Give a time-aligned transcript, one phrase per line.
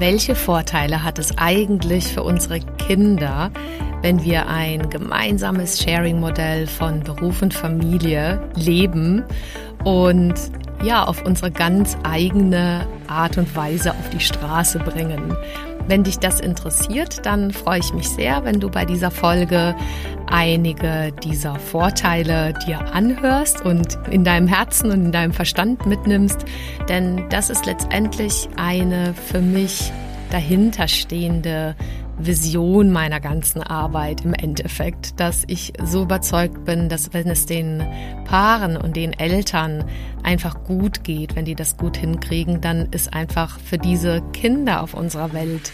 [0.00, 3.50] welche Vorteile hat es eigentlich für unsere Kinder,
[4.00, 9.22] wenn wir ein gemeinsames Sharing-Modell von Beruf und Familie leben
[9.84, 10.34] und
[10.82, 15.36] ja, auf unsere ganz eigene Art und Weise auf die Straße bringen.
[15.86, 19.74] Wenn dich das interessiert, dann freue ich mich sehr, wenn du bei dieser Folge
[20.26, 26.44] einige dieser Vorteile dir anhörst und in deinem Herzen und in deinem Verstand mitnimmst.
[26.88, 29.92] Denn das ist letztendlich eine für mich
[30.30, 31.74] dahinterstehende
[32.18, 37.82] Vision meiner ganzen Arbeit im Endeffekt, dass ich so überzeugt bin, dass wenn es den
[38.24, 39.84] Paaren und den Eltern
[40.22, 44.94] einfach gut geht, wenn die das gut hinkriegen, dann ist einfach für diese Kinder auf
[44.94, 45.72] unserer Welt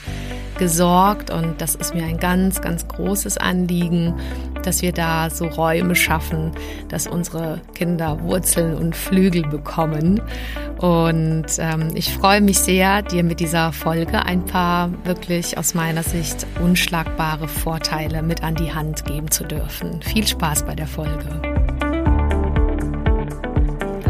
[0.58, 4.14] gesorgt und das ist mir ein ganz, ganz großes Anliegen,
[4.62, 6.52] dass wir da so Räume schaffen,
[6.88, 10.20] dass unsere Kinder Wurzeln und Flügel bekommen.
[10.78, 16.02] Und ähm, ich freue mich sehr, dir mit dieser Folge ein paar wirklich aus meiner
[16.02, 20.02] Sicht unschlagbare Vorteile mit an die Hand geben zu dürfen.
[20.02, 21.55] Viel Spaß bei der Folge.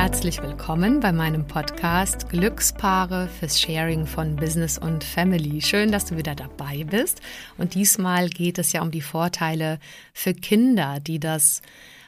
[0.00, 5.60] Herzlich willkommen bei meinem Podcast Glückspaare fürs Sharing von Business und Family.
[5.60, 7.20] Schön, dass du wieder dabei bist.
[7.58, 9.80] Und diesmal geht es ja um die Vorteile
[10.12, 11.62] für Kinder, die das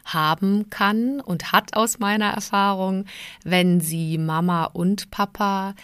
[0.05, 3.07] haben kann und hat aus meiner Erfahrung,
[3.43, 5.75] wenn sie Mama und Papa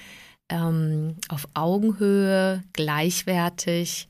[0.49, 4.09] ähm, auf Augenhöhe gleichwertig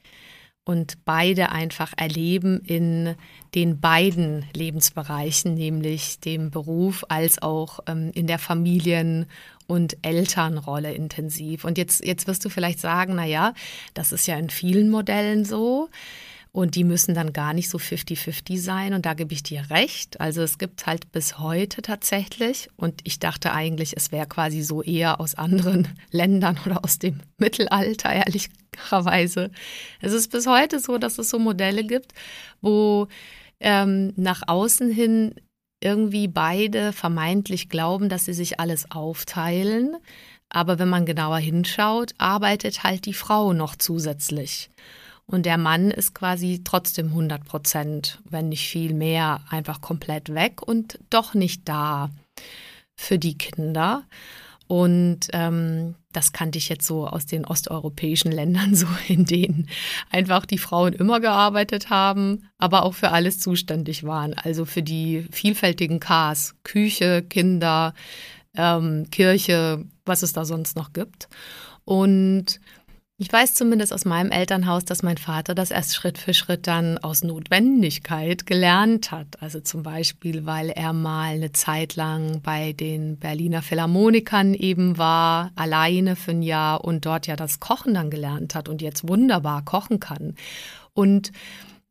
[0.67, 3.15] und beide einfach erleben in
[3.55, 9.27] den beiden Lebensbereichen, nämlich dem Beruf als auch ähm, in der Familien-
[9.69, 11.65] und Elternrolle intensiv.
[11.65, 13.55] Und jetzt, jetzt wirst du vielleicht sagen, na ja,
[13.95, 15.89] das ist ja in vielen Modellen so.
[16.57, 18.95] Und die müssen dann gar nicht so 50-50 sein.
[18.95, 20.19] Und da gebe ich dir recht.
[20.23, 24.83] Also es gibt halt bis heute tatsächlich, und ich dachte eigentlich, es wäre quasi so
[24.83, 29.51] eher aus anderen Ländern oder aus dem Mittelalter, ehrlicherweise.
[30.01, 32.15] Es ist bis heute so, dass es so Modelle gibt,
[32.63, 33.09] wo
[33.61, 35.35] ähm, nach außen hin
[35.85, 39.95] irgendwie beide vermeintlich glauben, dass sie sich alles aufteilen.
[40.49, 44.71] Aber wenn man genauer hinschaut, arbeitet halt die Frau noch zusätzlich.
[45.27, 50.63] Und der Mann ist quasi trotzdem 100 Prozent, wenn nicht viel mehr, einfach komplett weg
[50.63, 52.11] und doch nicht da
[52.95, 54.05] für die Kinder.
[54.69, 59.69] Und ähm, das kannte ich jetzt so aus den osteuropäischen Ländern, so in denen
[60.11, 64.35] einfach die Frauen immer gearbeitet haben, aber auch für alles zuständig waren.
[64.35, 67.95] Also für die vielfältigen Ks, Küche, Kinder,
[68.57, 71.29] ähm, Kirche, was es da sonst noch gibt.
[71.85, 72.61] Und
[73.19, 76.99] ich weiß zumindest aus meinem Elternhaus, dass mein Vater das erst Schritt für Schritt dann
[76.99, 79.41] aus Notwendigkeit gelernt hat.
[79.41, 85.51] Also zum Beispiel, weil er mal eine Zeit lang bei den Berliner Philharmonikern eben war,
[85.55, 89.65] alleine für ein Jahr und dort ja das Kochen dann gelernt hat und jetzt wunderbar
[89.65, 90.35] kochen kann.
[90.93, 91.33] Und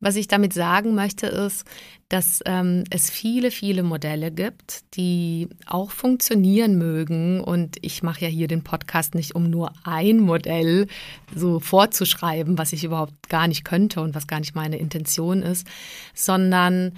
[0.00, 1.64] was ich damit sagen möchte, ist,
[2.08, 7.40] dass ähm, es viele, viele Modelle gibt, die auch funktionieren mögen.
[7.40, 10.86] Und ich mache ja hier den Podcast nicht, um nur ein Modell
[11.34, 15.66] so vorzuschreiben, was ich überhaupt gar nicht könnte und was gar nicht meine Intention ist,
[16.14, 16.92] sondern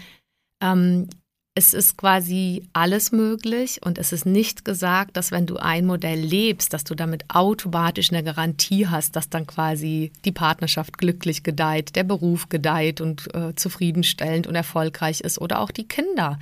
[0.61, 1.09] ähm,
[1.59, 6.21] es ist quasi alles möglich und es ist nicht gesagt, dass wenn du ein Modell
[6.21, 11.97] lebst, dass du damit automatisch eine Garantie hast, dass dann quasi die Partnerschaft glücklich gedeiht,
[11.97, 16.39] der Beruf gedeiht und äh, zufriedenstellend und erfolgreich ist oder auch die Kinder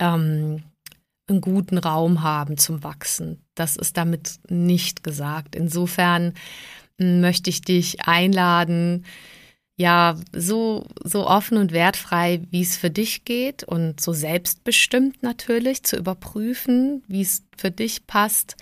[0.00, 0.64] ähm,
[1.28, 3.44] einen guten Raum haben zum Wachsen.
[3.54, 5.54] Das ist damit nicht gesagt.
[5.54, 6.34] Insofern
[6.98, 9.04] hm, möchte ich dich einladen,
[9.76, 15.82] ja so, so offen und wertfrei, wie es für dich geht und so selbstbestimmt natürlich
[15.82, 18.56] zu überprüfen, wie es für dich passt,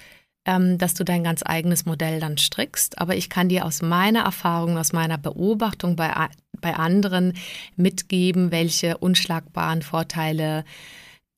[0.47, 2.99] ähm, dass du dein ganz eigenes Modell dann strickst.
[2.99, 6.13] Aber ich kann dir aus meiner Erfahrung, aus meiner Beobachtung bei,
[6.61, 7.35] bei anderen
[7.77, 10.65] mitgeben, welche unschlagbaren Vorteile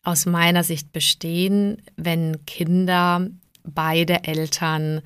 [0.04, 3.28] aus meiner Sicht bestehen, wenn Kinder
[3.64, 5.00] beide Eltern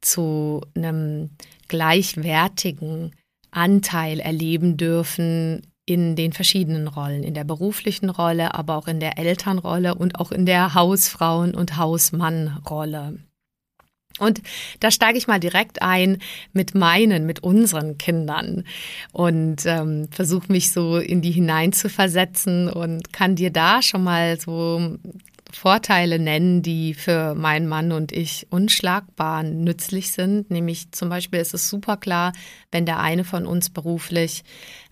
[0.00, 1.30] zu einem
[1.68, 3.12] gleichwertigen
[3.50, 9.18] Anteil erleben dürfen in den verschiedenen Rollen, in der beruflichen Rolle, aber auch in der
[9.18, 13.18] Elternrolle und auch in der Hausfrauen- und Hausmannrolle.
[14.20, 14.42] Und
[14.80, 16.18] da steige ich mal direkt ein
[16.52, 18.64] mit meinen, mit unseren Kindern
[19.12, 24.04] und ähm, versuche mich so in die hinein zu versetzen und kann dir da schon
[24.04, 24.98] mal so
[25.52, 30.50] Vorteile nennen, die für meinen Mann und ich unschlagbar nützlich sind.
[30.50, 32.32] Nämlich zum Beispiel ist es super klar,
[32.70, 34.44] wenn der eine von uns beruflich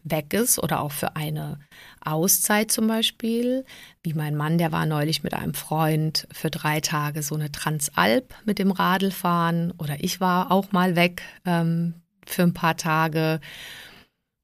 [0.04, 1.58] weg ist oder auch für eine
[2.00, 3.64] Auszeit zum Beispiel,
[4.02, 8.34] wie mein Mann, der war neulich mit einem Freund für drei Tage so eine Transalp
[8.44, 11.94] mit dem Radl fahren oder ich war auch mal weg ähm,
[12.26, 13.40] für ein paar Tage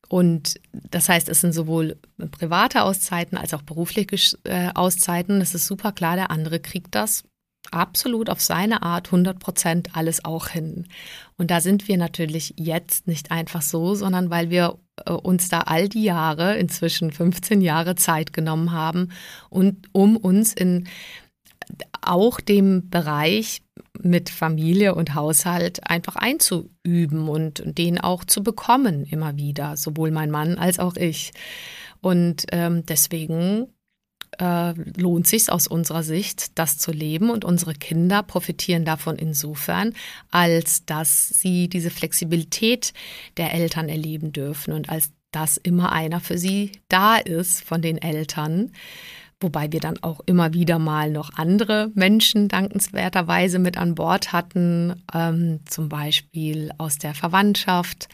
[0.09, 1.97] und das heißt, es sind sowohl
[2.31, 5.41] private Auszeiten als auch berufliche äh, Auszeiten.
[5.41, 7.25] Es ist super klar, der andere kriegt das
[7.71, 10.87] absolut auf seine Art 100 Prozent alles auch hin.
[11.37, 15.61] Und da sind wir natürlich jetzt nicht einfach so, sondern weil wir äh, uns da
[15.61, 19.11] all die Jahre, inzwischen 15 Jahre Zeit genommen haben
[19.51, 20.89] und um uns in
[22.03, 23.63] auch dem Bereich
[24.03, 30.31] mit Familie und Haushalt einfach einzuüben und den auch zu bekommen immer wieder, sowohl mein
[30.31, 31.33] Mann als auch ich.
[32.01, 33.69] Und ähm, deswegen
[34.39, 39.95] äh, lohnt sich aus unserer Sicht, das zu leben und unsere Kinder profitieren davon insofern,
[40.31, 42.93] als dass sie diese Flexibilität
[43.37, 47.99] der Eltern erleben dürfen und als dass immer einer für sie da ist von den
[47.99, 48.71] Eltern
[49.45, 55.03] wobei wir dann auch immer wieder mal noch andere Menschen dankenswerterweise mit an Bord hatten,
[55.15, 58.09] ähm, zum Beispiel aus der Verwandtschaft,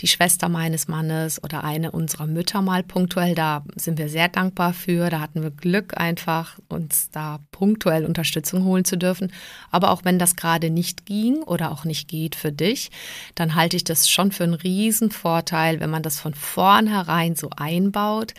[0.00, 3.34] die Schwester meines Mannes oder eine unserer Mütter mal punktuell.
[3.34, 5.10] Da sind wir sehr dankbar für.
[5.10, 9.30] Da hatten wir Glück einfach, uns da punktuell Unterstützung holen zu dürfen.
[9.70, 12.90] Aber auch wenn das gerade nicht ging oder auch nicht geht für dich,
[13.34, 18.32] dann halte ich das schon für einen Riesenvorteil, wenn man das von vornherein so einbaut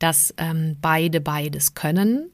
[0.00, 2.32] dass ähm, beide beides können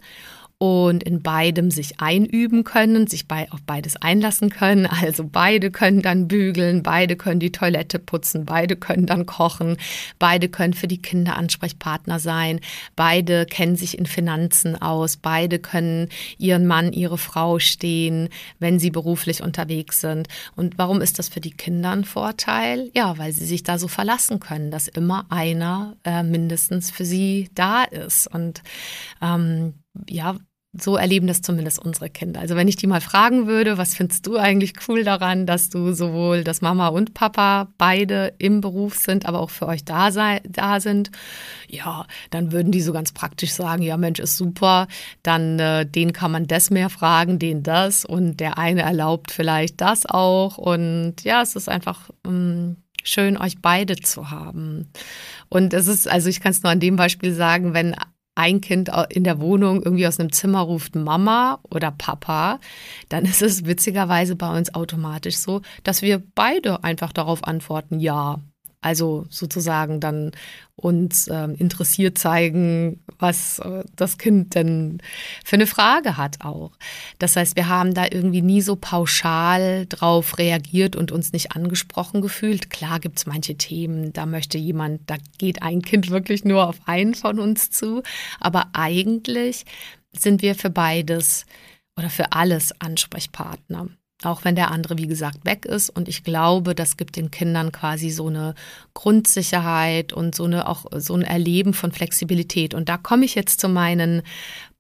[0.58, 4.86] und in beidem sich einüben können, sich bei, auf beides einlassen können.
[5.06, 9.76] Also beide können dann bügeln, beide können die Toilette putzen, beide können dann kochen,
[10.18, 12.60] beide können für die Kinder Ansprechpartner sein,
[12.96, 16.08] beide kennen sich in Finanzen aus, beide können
[16.38, 20.28] ihren Mann, ihre Frau stehen, wenn sie beruflich unterwegs sind.
[20.54, 22.90] Und warum ist das für die Kinder ein Vorteil?
[22.94, 27.50] Ja, weil sie sich da so verlassen können, dass immer einer äh, mindestens für sie
[27.54, 28.26] da ist.
[28.26, 28.62] Und
[29.20, 29.74] ähm,
[30.08, 30.36] ja,
[30.80, 32.40] so erleben das zumindest unsere Kinder.
[32.40, 35.92] Also wenn ich die mal fragen würde, was findest du eigentlich cool daran, dass du
[35.92, 40.40] sowohl, dass Mama und Papa beide im Beruf sind, aber auch für euch da, sei,
[40.46, 41.10] da sind,
[41.68, 44.86] ja, dann würden die so ganz praktisch sagen, ja Mensch, ist super,
[45.22, 49.80] dann äh, den kann man das mehr fragen, den das und der eine erlaubt vielleicht
[49.80, 54.88] das auch und ja, es ist einfach ähm, schön, euch beide zu haben.
[55.48, 57.94] Und es ist, also ich kann es nur an dem Beispiel sagen, wenn
[58.36, 62.60] ein Kind in der Wohnung irgendwie aus einem Zimmer ruft Mama oder Papa,
[63.08, 68.38] dann ist es witzigerweise bei uns automatisch so, dass wir beide einfach darauf antworten, ja.
[68.80, 70.32] Also sozusagen dann
[70.76, 75.00] uns äh, interessiert zeigen, was äh, das Kind denn
[75.44, 76.72] für eine Frage hat auch.
[77.18, 82.20] Das heißt, wir haben da irgendwie nie so pauschal drauf reagiert und uns nicht angesprochen
[82.20, 82.68] gefühlt.
[82.70, 86.76] Klar gibt es manche Themen, da möchte jemand, da geht ein Kind wirklich nur auf
[86.84, 88.02] einen von uns zu.
[88.38, 89.64] Aber eigentlich
[90.12, 91.46] sind wir für beides
[91.96, 93.88] oder für alles Ansprechpartner.
[94.26, 95.88] Auch wenn der andere, wie gesagt, weg ist.
[95.88, 98.56] Und ich glaube, das gibt den Kindern quasi so eine
[98.92, 102.74] Grundsicherheit und so eine auch so ein Erleben von Flexibilität.
[102.74, 104.22] Und da komme ich jetzt zu meinen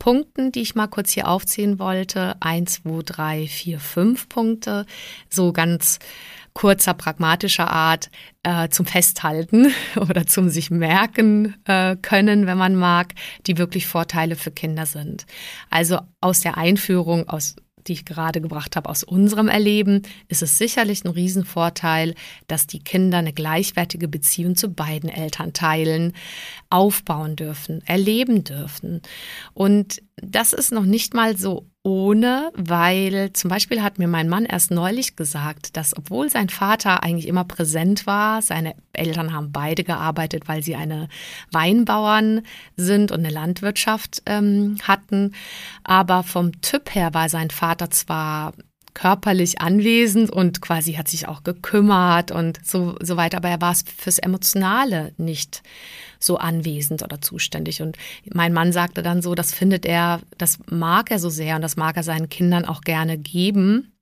[0.00, 2.34] Punkten, die ich mal kurz hier aufzählen wollte.
[2.40, 4.84] Eins, zwei, drei, vier, fünf Punkte.
[5.30, 6.00] So ganz
[6.52, 8.10] kurzer, pragmatischer Art
[8.42, 13.12] äh, zum Festhalten oder zum sich merken äh, können, wenn man mag,
[13.46, 15.24] die wirklich Vorteile für Kinder sind.
[15.70, 17.54] Also aus der Einführung, aus
[17.88, 22.14] die ich gerade gebracht habe aus unserem Erleben, ist es sicherlich ein Riesenvorteil,
[22.46, 26.12] dass die Kinder eine gleichwertige Beziehung zu beiden Eltern teilen,
[26.70, 29.02] aufbauen dürfen, erleben dürfen.
[29.54, 34.44] Und das ist noch nicht mal so ohne, weil zum Beispiel hat mir mein Mann
[34.44, 39.84] erst neulich gesagt, dass obwohl sein Vater eigentlich immer präsent war, seine Eltern haben beide
[39.84, 41.08] gearbeitet, weil sie eine
[41.52, 42.42] Weinbauern
[42.76, 45.36] sind und eine Landwirtschaft ähm, hatten,
[45.84, 48.52] aber vom Typ her war sein Vater zwar
[48.96, 53.74] körperlich anwesend und quasi hat sich auch gekümmert und so, so weiter, aber er war
[53.74, 55.62] fürs Emotionale nicht
[56.18, 57.82] so anwesend oder zuständig.
[57.82, 57.98] Und
[58.32, 61.76] mein Mann sagte dann so, das findet er, das mag er so sehr und das
[61.76, 63.92] mag er seinen Kindern auch gerne geben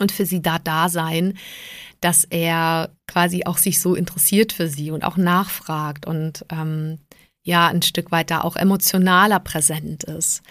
[0.00, 1.38] und für sie da da sein,
[2.00, 6.98] dass er quasi auch sich so interessiert für sie und auch nachfragt und ähm,
[7.44, 10.42] ja ein Stück weit da auch emotionaler präsent ist.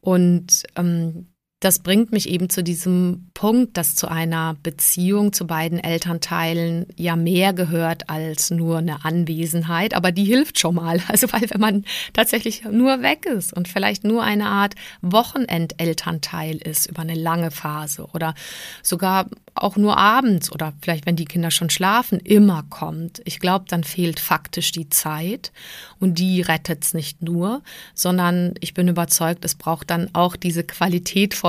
[0.00, 1.31] Und ähm,
[1.62, 7.14] das bringt mich eben zu diesem Punkt, dass zu einer Beziehung zu beiden Elternteilen ja
[7.14, 11.00] mehr gehört als nur eine Anwesenheit, aber die hilft schon mal.
[11.12, 16.86] Also weil wenn man tatsächlich nur weg ist und vielleicht nur eine Art Wochenendelternteil ist
[16.86, 18.34] über eine lange Phase oder
[18.82, 23.20] sogar auch nur abends oder vielleicht wenn die Kinder schon schlafen, immer kommt.
[23.24, 25.52] Ich glaube, dann fehlt faktisch die Zeit
[26.00, 27.62] und die rettet es nicht nur,
[27.94, 30.64] sondern ich bin überzeugt, es braucht dann auch diese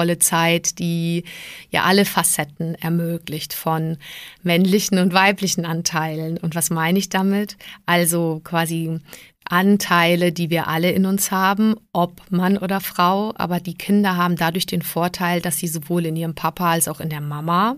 [0.04, 1.24] qualitätvolle Zeit, die
[1.70, 3.98] ja alle Facetten ermöglicht von
[4.44, 6.38] männlichen und weiblichen Anteilen.
[6.38, 7.58] Und was meine ich damit?
[7.86, 9.00] Also quasi
[9.46, 14.38] Anteile, die wir alle in uns haben, ob Mann oder Frau, aber die Kinder haben
[14.38, 17.76] dadurch den Vorteil, dass sie sowohl in ihrem Papa als auch in der Mama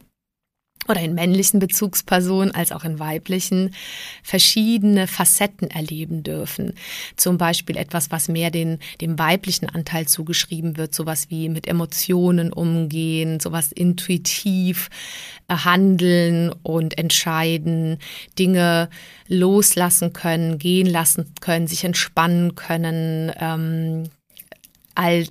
[0.87, 3.73] oder in männlichen Bezugspersonen als auch in weiblichen
[4.23, 6.73] verschiedene Facetten erleben dürfen.
[7.15, 12.53] Zum Beispiel etwas, was mehr den, dem weiblichen Anteil zugeschrieben wird, sowas wie mit Emotionen
[12.53, 14.89] umgehen, sowas intuitiv
[15.47, 17.97] äh, handeln und entscheiden,
[18.37, 18.89] Dinge
[19.27, 24.09] loslassen können, gehen lassen können, sich entspannen können, ähm,
[24.93, 25.25] all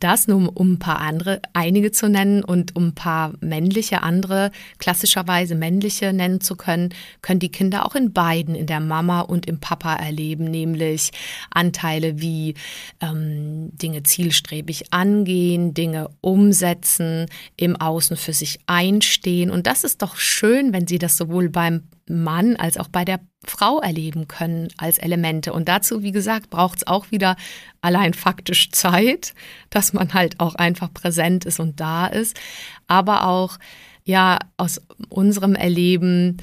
[0.00, 4.50] das, nur um ein paar andere, einige zu nennen und um ein paar männliche, andere,
[4.78, 9.46] klassischerweise männliche nennen zu können, können die Kinder auch in beiden, in der Mama und
[9.46, 11.10] im Papa erleben, nämlich
[11.50, 12.54] Anteile wie
[13.02, 19.50] ähm, Dinge zielstrebig angehen, Dinge umsetzen, im Außen für sich einstehen.
[19.50, 23.20] Und das ist doch schön, wenn sie das sowohl beim Mann als auch bei der
[23.44, 25.52] Frau erleben können als Elemente.
[25.52, 27.36] Und dazu, wie gesagt, braucht es auch wieder
[27.80, 29.34] allein faktisch Zeit,
[29.70, 32.38] dass man halt auch einfach präsent ist und da ist.
[32.86, 33.58] Aber auch,
[34.04, 36.38] ja, aus unserem Erleben,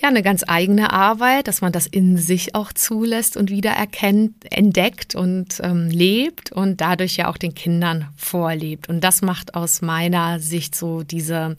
[0.00, 4.34] ja, eine ganz eigene Arbeit, dass man das in sich auch zulässt und wieder erkennt,
[4.52, 8.90] entdeckt und ähm, lebt und dadurch ja auch den Kindern vorlebt.
[8.90, 11.56] Und das macht aus meiner Sicht so diese,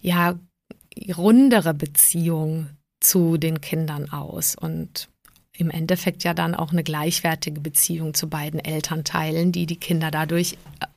[0.00, 0.38] ja,
[1.16, 2.68] rundere Beziehung
[3.00, 5.08] zu den Kindern aus und
[5.52, 10.56] im Endeffekt ja dann auch eine gleichwertige Beziehung zu beiden Elternteilen, die die Kinder dadurch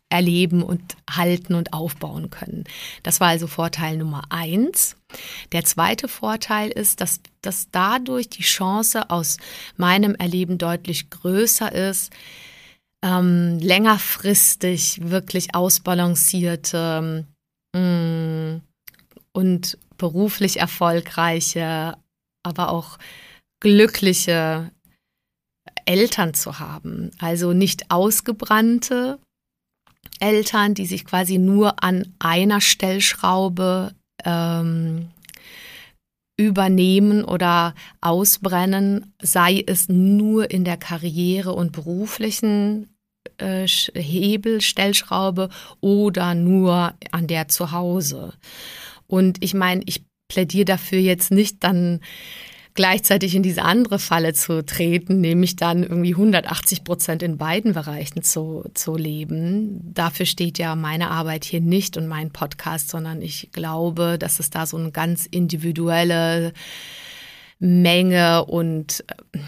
[0.09, 2.65] erleben und halten und aufbauen können.
[3.01, 4.95] Das war also Vorteil Nummer eins.
[5.51, 9.38] Der zweite Vorteil ist, dass, dass dadurch die Chance aus
[9.75, 12.13] meinem Erleben deutlich größer ist,
[13.01, 17.25] ähm, längerfristig wirklich ausbalancierte
[17.75, 18.62] mh, mm,
[19.33, 21.95] und beruflich erfolgreiche,
[22.45, 22.98] aber auch
[23.62, 24.69] glückliche
[25.86, 27.12] Eltern zu haben.
[27.19, 29.17] Also nicht ausgebrannte
[30.19, 33.93] Eltern, die sich quasi nur an einer Stellschraube
[34.25, 35.07] ähm,
[36.36, 42.93] übernehmen oder ausbrennen, sei es nur in der Karriere und beruflichen
[43.38, 45.48] äh, Hebel, Stellschraube
[45.79, 48.33] oder nur an der zu Hause.
[49.13, 52.00] Und ich meine, ich plädiere dafür jetzt nicht dann
[52.74, 58.24] gleichzeitig in diese andere Falle zu treten, nämlich dann irgendwie 180 Prozent in beiden Bereichen
[58.24, 59.93] zu, zu leben.
[59.93, 64.50] Dafür steht ja meine Arbeit hier nicht und mein Podcast, sondern ich glaube, dass es
[64.50, 66.51] da so eine ganz individuelle
[67.60, 69.05] Menge und
[69.36, 69.39] äh,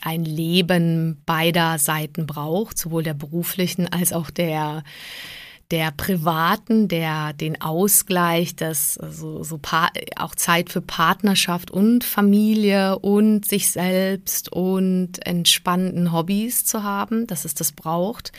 [0.00, 4.84] ein Leben beider Seiten braucht, sowohl der beruflichen als auch der
[5.72, 9.58] der privaten, der den Ausgleich, das also so
[10.16, 17.46] auch Zeit für Partnerschaft und Familie und sich selbst und entspannten Hobbys zu haben, dass
[17.46, 18.32] es das braucht.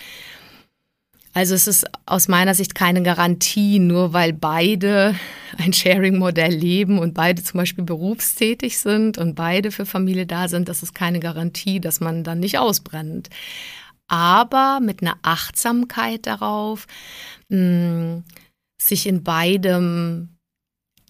[1.35, 5.15] Also es ist aus meiner Sicht keine Garantie, nur weil beide
[5.57, 10.69] ein Sharing-Modell leben und beide zum Beispiel berufstätig sind und beide für Familie da sind,
[10.69, 13.29] das ist keine Garantie, dass man dann nicht ausbrennt
[14.07, 16.87] aber mit einer Achtsamkeit darauf,
[17.49, 18.23] mh, hm,
[18.77, 20.33] sich in beidem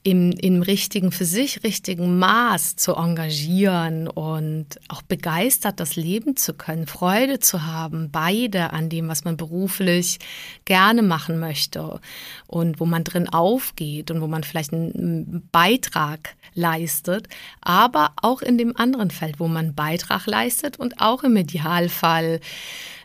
[0.03, 6.53] im, im richtigen, für sich richtigen Maß zu engagieren und auch begeistert das Leben zu
[6.53, 10.19] können, Freude zu haben, beide an dem, was man beruflich
[10.65, 12.01] gerne machen möchte
[12.47, 17.27] und wo man drin aufgeht und wo man vielleicht einen Beitrag leistet,
[17.61, 22.39] aber auch in dem anderen Feld, wo man Beitrag leistet und auch im Idealfall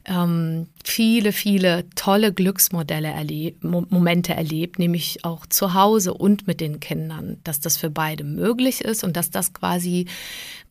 [0.08, 6.80] ähm, viele, viele tolle Glücksmodelle erlebt, Momente erlebt, nämlich auch zu Hause und mit den
[6.80, 10.06] Kindern, dass das für beide möglich ist und dass das quasi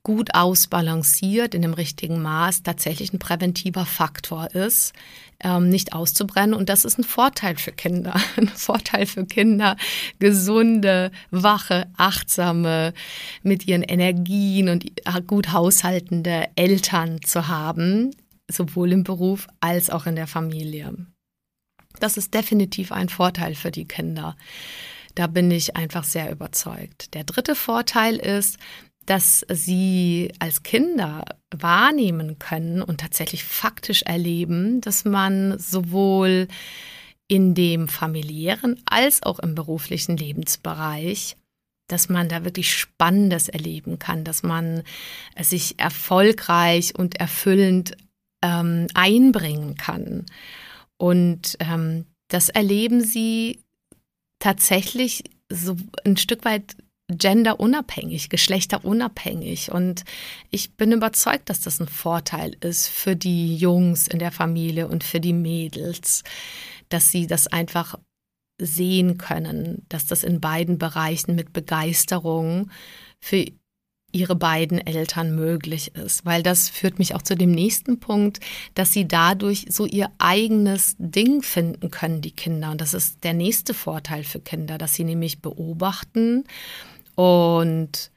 [0.08, 4.94] gut ausbalanciert in dem richtigen Maß tatsächlich ein präventiver Faktor ist,
[5.44, 6.54] ähm, nicht auszubrennen.
[6.54, 8.16] Und das ist ein Vorteil für Kinder.
[8.38, 9.76] Ein Vorteil für Kinder,
[10.20, 12.94] gesunde, wache, achtsame,
[13.44, 14.86] mit ihren Energien und
[15.28, 18.16] gut haushaltende Eltern zu haben,
[18.50, 20.94] sowohl im Beruf als auch in der Familie.
[22.00, 24.38] Das ist definitiv ein Vorteil für die Kinder.
[25.16, 27.14] Da bin ich einfach sehr überzeugt.
[27.14, 28.58] Der dritte Vorteil ist,
[29.08, 36.48] dass sie als Kinder wahrnehmen können und tatsächlich faktisch erleben, dass man sowohl
[37.30, 41.38] in dem familiären als auch im beruflichen Lebensbereich,
[41.88, 44.84] dass man da wirklich Spannendes erleben kann, dass man
[45.40, 47.96] sich erfolgreich und erfüllend
[48.44, 50.26] ähm, einbringen kann.
[50.98, 53.62] Und ähm, das erleben sie
[54.40, 56.76] tatsächlich so ein Stück weit
[57.10, 59.72] genderunabhängig, geschlechterunabhängig.
[59.72, 60.04] Und
[60.50, 65.04] ich bin überzeugt, dass das ein Vorteil ist für die Jungs in der Familie und
[65.04, 66.24] für die Mädels,
[66.90, 67.98] dass sie das einfach
[68.60, 72.72] sehen können, dass das in beiden Bereichen mit Begeisterung
[73.20, 73.46] für
[74.14, 78.40] ihre beiden Eltern möglich ist, weil das führt mich auch zu dem nächsten Punkt,
[78.74, 82.72] dass sie dadurch so ihr eigenes Ding finden können, die Kinder.
[82.72, 86.46] Und das ist der nächste Vorteil für Kinder, dass sie nämlich beobachten
[87.18, 88.12] und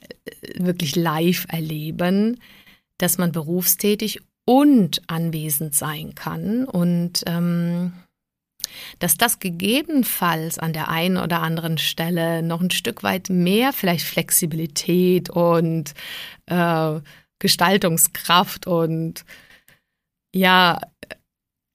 [0.00, 2.40] äh, wirklich live erleben,
[2.98, 7.92] dass man berufstätig und anwesend sein kann und ähm,
[9.00, 14.06] dass das gegebenenfalls an der einen oder anderen Stelle noch ein Stück weit mehr vielleicht
[14.06, 15.92] Flexibilität und
[16.46, 17.00] äh,
[17.38, 19.24] Gestaltungskraft und
[20.32, 20.80] ja,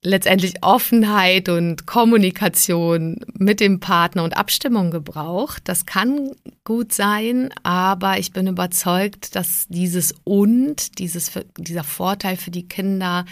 [0.05, 5.63] letztendlich Offenheit und Kommunikation mit dem Partner und Abstimmung gebraucht.
[5.65, 6.31] Das kann
[6.63, 13.25] gut sein, aber ich bin überzeugt, dass dieses und, dieses, dieser Vorteil für die Kinder,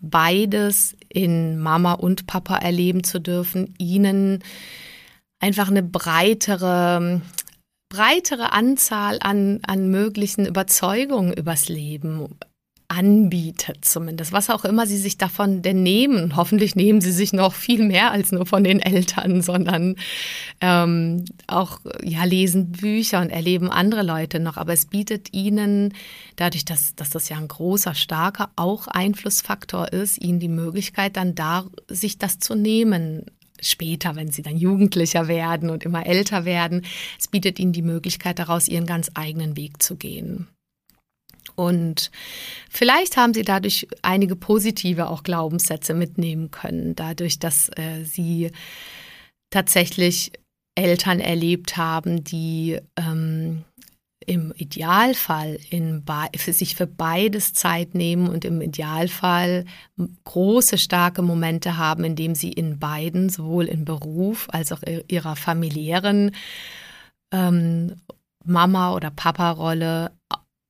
[0.00, 4.44] beides in Mama und Papa erleben zu dürfen, ihnen
[5.40, 7.20] einfach eine breitere
[7.88, 12.28] breitere Anzahl an, an möglichen Überzeugungen übers Leben
[12.88, 14.32] anbietet, zumindest.
[14.32, 16.36] Was auch immer sie sich davon denn nehmen.
[16.36, 19.96] Hoffentlich nehmen sie sich noch viel mehr als nur von den Eltern, sondern
[20.62, 24.56] ähm, auch ja, lesen Bücher und erleben andere Leute noch.
[24.56, 25.92] Aber es bietet ihnen,
[26.36, 31.34] dadurch, dass, dass das ja ein großer, starker auch Einflussfaktor ist, ihnen die Möglichkeit, dann
[31.34, 33.26] da sich das zu nehmen,
[33.60, 36.86] später, wenn sie dann Jugendlicher werden und immer älter werden.
[37.18, 40.48] Es bietet ihnen die Möglichkeit, daraus ihren ganz eigenen Weg zu gehen.
[41.58, 42.12] Und
[42.70, 48.52] vielleicht haben sie dadurch einige positive auch Glaubenssätze mitnehmen können, dadurch, dass äh, sie
[49.50, 50.30] tatsächlich
[50.76, 53.64] Eltern erlebt haben, die ähm,
[54.24, 56.04] im Idealfall in
[56.36, 59.64] für sich für beides Zeit nehmen und im Idealfall
[60.24, 65.34] große, starke Momente haben, in dem sie in beiden, sowohl im Beruf als auch ihrer
[65.34, 66.32] familiären
[67.32, 67.96] ähm,
[68.44, 70.12] Mama- oder Papa-Rolle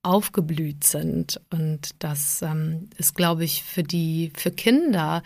[0.03, 1.41] aufgeblüht sind.
[1.53, 5.23] Und das ähm, ist, glaube ich, für die, für Kinder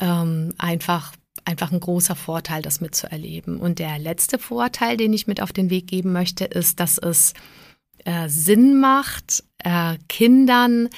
[0.00, 1.12] ähm, einfach
[1.44, 3.58] einfach ein großer Vorteil, das mitzuerleben.
[3.58, 7.34] Und der letzte Vorteil, den ich mit auf den Weg geben möchte, ist, dass es
[8.04, 10.88] äh, Sinn macht, äh, Kindern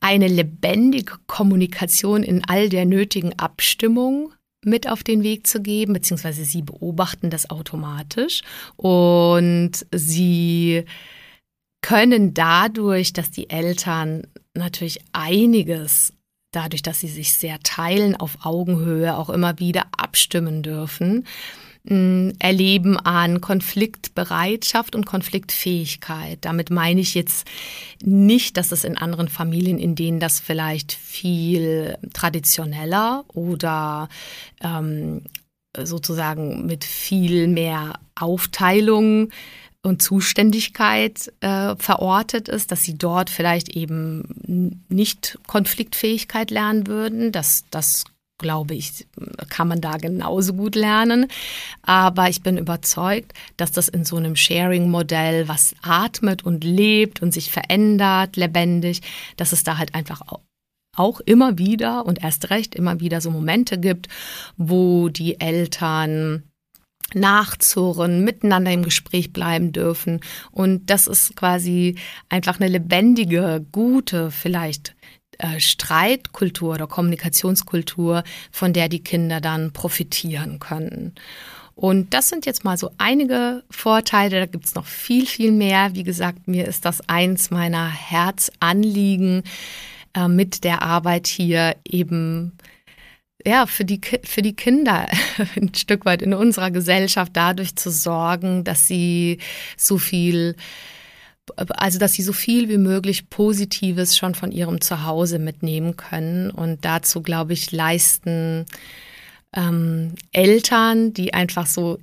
[0.00, 4.32] eine lebendige Kommunikation in all der nötigen Abstimmung
[4.64, 8.42] mit auf den Weg zu geben, beziehungsweise sie beobachten das automatisch
[8.76, 10.84] und sie
[11.82, 16.12] können dadurch, dass die Eltern natürlich einiges,
[16.52, 21.26] dadurch, dass sie sich sehr teilen, auf Augenhöhe auch immer wieder abstimmen dürfen,
[21.84, 26.38] mm, erleben an Konfliktbereitschaft und Konfliktfähigkeit.
[26.42, 27.46] Damit meine ich jetzt
[28.02, 34.08] nicht, dass es in anderen Familien, in denen das vielleicht viel traditioneller oder
[34.62, 35.22] ähm,
[35.76, 39.30] sozusagen mit viel mehr Aufteilung
[39.82, 47.32] und Zuständigkeit äh, verortet ist, dass sie dort vielleicht eben nicht Konfliktfähigkeit lernen würden.
[47.32, 48.04] Das, das
[48.38, 49.06] glaube ich,
[49.48, 51.28] kann man da genauso gut lernen.
[51.82, 57.32] Aber ich bin überzeugt, dass das in so einem Sharing-Modell, was atmet und lebt und
[57.32, 59.00] sich verändert, lebendig,
[59.36, 60.22] dass es da halt einfach
[60.94, 64.08] auch immer wieder und erst recht immer wieder so Momente gibt,
[64.58, 66.42] wo die Eltern
[67.14, 70.20] nachzurren, miteinander im Gespräch bleiben dürfen.
[70.50, 71.96] Und das ist quasi
[72.28, 74.94] einfach eine lebendige, gute, vielleicht
[75.38, 81.14] äh, Streitkultur oder Kommunikationskultur, von der die Kinder dann profitieren können.
[81.74, 84.40] Und das sind jetzt mal so einige Vorteile.
[84.40, 85.94] Da gibt's noch viel, viel mehr.
[85.94, 89.42] Wie gesagt, mir ist das eins meiner Herzanliegen,
[90.14, 92.52] äh, mit der Arbeit hier eben
[93.46, 95.08] ja, für die, für die Kinder
[95.56, 99.38] ein Stück weit in unserer Gesellschaft dadurch zu sorgen, dass sie
[99.76, 100.56] so viel,
[101.56, 106.50] also dass sie so viel wie möglich Positives schon von ihrem Zuhause mitnehmen können.
[106.50, 108.66] Und dazu, glaube ich, leisten
[109.54, 111.98] ähm, Eltern, die einfach so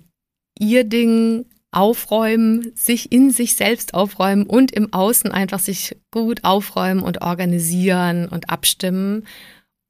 [0.59, 7.01] ihr Ding aufräumen, sich in sich selbst aufräumen und im Außen einfach sich gut aufräumen
[7.01, 9.27] und organisieren und abstimmen.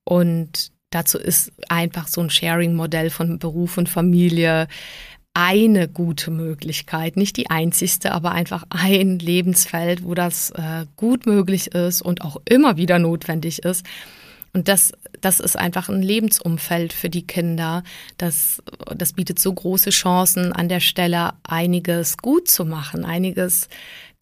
[0.03, 4.67] Und dazu ist einfach so ein Sharing-Modell von Beruf und Familie
[5.33, 11.73] eine gute Möglichkeit, nicht die einzigste, aber einfach ein Lebensfeld, wo das äh, gut möglich
[11.73, 13.85] ist und auch immer wieder notwendig ist.
[14.51, 17.83] Und das, das ist einfach ein Lebensumfeld für die Kinder.
[18.17, 18.63] Das,
[18.95, 23.69] das bietet so große Chancen, an der Stelle einiges gut zu machen, einiges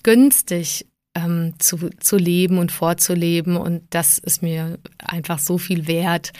[0.03, 0.85] günstig
[1.17, 3.57] ähm, zu, zu leben und vorzuleben.
[3.57, 6.31] Und das ist mir einfach so viel wert,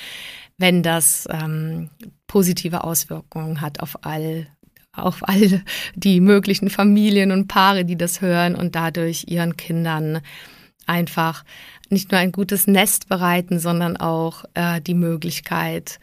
[0.58, 1.90] wenn das ähm,
[2.28, 4.48] positive Auswirkungen hat auf all
[4.94, 5.64] auf all
[5.94, 10.22] die möglichen Familien und Paare, die das hören und dadurch ihren Kindern
[10.88, 11.46] einfach
[11.90, 16.00] nicht nur ein gutes Nest bereiten, sondern auch äh, die Möglichkeit,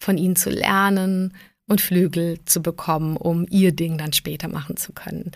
[0.00, 1.34] von ihnen zu lernen
[1.66, 5.32] und Flügel zu bekommen, um ihr Ding dann später machen zu können.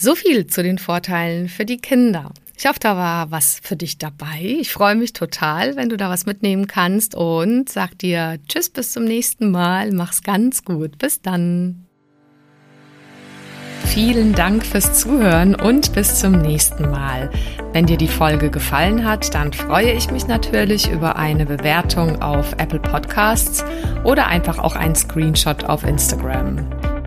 [0.00, 2.30] So viel zu den Vorteilen für die Kinder.
[2.56, 4.40] Ich hoffe, da war was für dich dabei.
[4.60, 8.92] Ich freue mich total, wenn du da was mitnehmen kannst und sag dir Tschüss bis
[8.92, 9.90] zum nächsten Mal.
[9.90, 10.98] Mach's ganz gut.
[10.98, 11.84] Bis dann.
[13.86, 17.30] Vielen Dank fürs Zuhören und bis zum nächsten Mal.
[17.72, 22.52] Wenn dir die Folge gefallen hat, dann freue ich mich natürlich über eine Bewertung auf
[22.58, 23.64] Apple Podcasts
[24.04, 26.77] oder einfach auch einen Screenshot auf Instagram.